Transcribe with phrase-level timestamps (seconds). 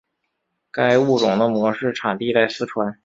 [0.71, 2.97] 该物种的模式产地在四川。